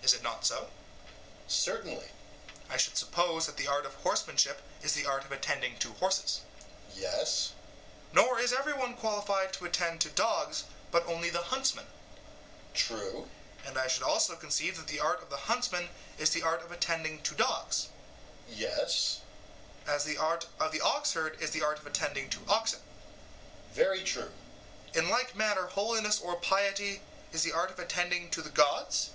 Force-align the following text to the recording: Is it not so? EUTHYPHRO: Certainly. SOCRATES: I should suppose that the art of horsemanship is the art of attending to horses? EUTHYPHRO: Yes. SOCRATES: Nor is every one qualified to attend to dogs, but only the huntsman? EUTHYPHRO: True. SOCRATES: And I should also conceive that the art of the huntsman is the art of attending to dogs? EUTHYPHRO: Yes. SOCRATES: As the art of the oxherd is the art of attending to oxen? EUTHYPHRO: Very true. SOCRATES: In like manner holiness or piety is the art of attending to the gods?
Is 0.00 0.14
it 0.14 0.22
not 0.22 0.46
so? 0.46 0.56
EUTHYPHRO: 0.56 0.70
Certainly. 1.48 1.94
SOCRATES: 2.06 2.70
I 2.70 2.76
should 2.78 2.96
suppose 2.96 3.44
that 3.44 3.58
the 3.58 3.66
art 3.66 3.84
of 3.84 3.92
horsemanship 3.96 4.62
is 4.80 4.94
the 4.94 5.04
art 5.04 5.26
of 5.26 5.32
attending 5.32 5.78
to 5.80 5.92
horses? 5.94 6.40
EUTHYPHRO: 6.56 6.94
Yes. 6.98 7.12
SOCRATES: 7.34 7.52
Nor 8.14 8.38
is 8.38 8.52
every 8.54 8.72
one 8.72 8.96
qualified 8.96 9.52
to 9.52 9.66
attend 9.66 10.00
to 10.00 10.08
dogs, 10.08 10.64
but 10.90 11.04
only 11.06 11.28
the 11.28 11.42
huntsman? 11.42 11.86
EUTHYPHRO: 12.72 12.72
True. 12.72 12.98
SOCRATES: 13.28 13.66
And 13.66 13.78
I 13.78 13.86
should 13.86 14.02
also 14.02 14.34
conceive 14.36 14.78
that 14.78 14.86
the 14.86 14.98
art 14.98 15.22
of 15.22 15.28
the 15.28 15.36
huntsman 15.36 15.90
is 16.16 16.30
the 16.30 16.42
art 16.42 16.62
of 16.62 16.72
attending 16.72 17.22
to 17.24 17.34
dogs? 17.34 17.88
EUTHYPHRO: 18.48 18.56
Yes. 18.56 18.90
SOCRATES: 18.90 19.20
As 19.88 20.04
the 20.04 20.16
art 20.16 20.46
of 20.58 20.72
the 20.72 20.80
oxherd 20.80 21.38
is 21.38 21.50
the 21.50 21.60
art 21.62 21.78
of 21.78 21.86
attending 21.86 22.30
to 22.30 22.40
oxen? 22.48 22.80
EUTHYPHRO: 22.80 23.74
Very 23.74 24.04
true. 24.04 24.32
SOCRATES: 24.86 24.96
In 24.98 25.08
like 25.10 25.34
manner 25.36 25.66
holiness 25.66 26.18
or 26.18 26.36
piety 26.36 27.02
is 27.30 27.42
the 27.42 27.52
art 27.52 27.70
of 27.70 27.78
attending 27.78 28.30
to 28.30 28.40
the 28.40 28.48
gods? 28.48 29.10